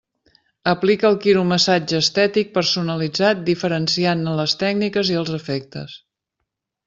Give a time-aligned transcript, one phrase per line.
[0.69, 5.97] Aplica el quiromassatge estètic personalitzat diferenciant-ne les tècniques i els efectes.